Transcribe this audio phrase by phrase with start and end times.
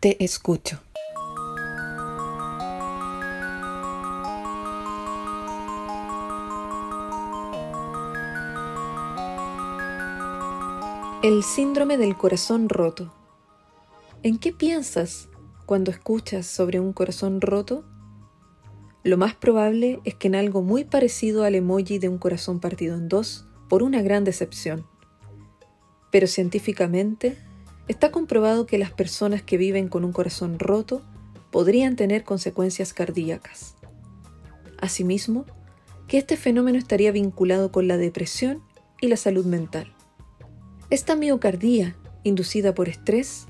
[0.00, 0.78] Te escucho.
[11.24, 13.12] El síndrome del corazón roto.
[14.22, 15.28] ¿En qué piensas
[15.66, 17.84] cuando escuchas sobre un corazón roto?
[19.02, 22.94] Lo más probable es que en algo muy parecido al emoji de un corazón partido
[22.94, 24.86] en dos por una gran decepción.
[26.12, 27.36] Pero científicamente,
[27.88, 31.02] Está comprobado que las personas que viven con un corazón roto
[31.50, 33.74] podrían tener consecuencias cardíacas.
[34.78, 35.46] Asimismo,
[36.06, 38.62] que este fenómeno estaría vinculado con la depresión
[39.00, 39.92] y la salud mental.
[40.90, 43.46] Esta miocardía, inducida por estrés,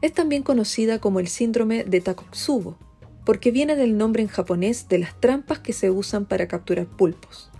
[0.00, 2.76] es también conocida como el síndrome de Takotsubo,
[3.24, 7.50] porque viene del nombre en japonés de las trampas que se usan para capturar pulpos,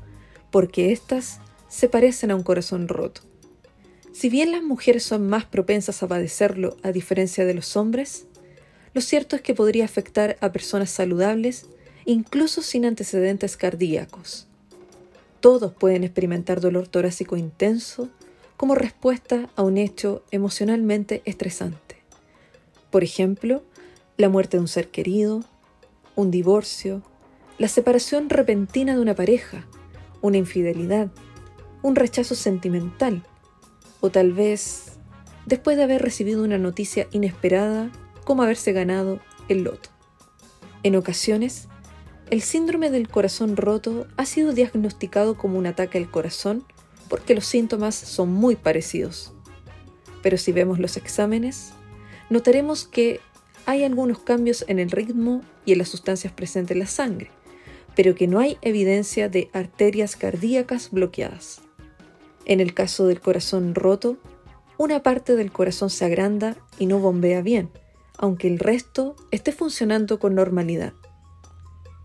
[0.51, 3.31] porque éstas se parecen a un corazón roto.
[4.12, 8.27] Si bien las mujeres son más propensas a padecerlo a diferencia de los hombres,
[8.95, 11.66] lo cierto es que podría afectar a personas saludables
[12.05, 14.49] incluso sin antecedentes cardíacos.
[15.41, 18.10] Todos pueden experimentar dolor torácico intenso
[18.57, 21.97] como respuesta a un hecho emocionalmente estresante.
[22.91, 23.63] Por ejemplo,
[24.19, 25.43] la muerte de un ser querido,
[26.15, 27.02] un divorcio,
[27.59, 29.66] la separación repentina de una pareja,
[30.21, 31.10] una infidelidad,
[31.82, 33.24] un rechazo sentimental,
[34.02, 34.98] o tal vez
[35.46, 37.90] después de haber recibido una noticia inesperada
[38.24, 39.88] como haberse ganado el loto.
[40.82, 41.68] En ocasiones,
[42.28, 46.64] el síndrome del corazón roto ha sido diagnosticado como un ataque al corazón
[47.08, 49.32] porque los síntomas son muy parecidos.
[50.23, 51.73] Pero si vemos los exámenes,
[52.30, 53.20] notaremos que
[53.66, 57.30] hay algunos cambios en el ritmo y en las sustancias presentes en la sangre,
[57.95, 61.60] pero que no hay evidencia de arterias cardíacas bloqueadas.
[62.45, 64.16] En el caso del corazón roto,
[64.78, 67.71] una parte del corazón se agranda y no bombea bien,
[68.19, 70.93] aunque el resto esté funcionando con normalidad.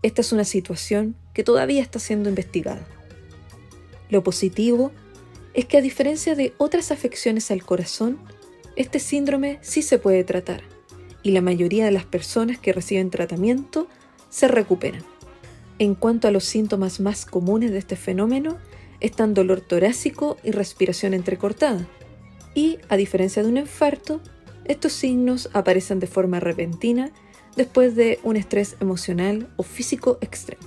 [0.02, 2.86] Esta es una situación que todavía está siendo investigada.
[4.10, 4.92] Lo positivo
[5.54, 8.18] es que a diferencia de otras afecciones al corazón,
[8.76, 10.62] este síndrome sí se puede tratar
[11.22, 13.88] y la mayoría de las personas que reciben tratamiento
[14.30, 15.02] se recuperan.
[15.78, 18.58] En cuanto a los síntomas más comunes de este fenómeno,
[19.00, 21.86] están dolor torácico y respiración entrecortada.
[22.54, 24.20] Y, a diferencia de un infarto,
[24.64, 27.12] estos signos aparecen de forma repentina
[27.56, 30.62] después de un estrés emocional o físico extremo.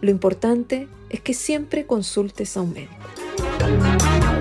[0.00, 4.31] Lo importante es que siempre consultes a un médico.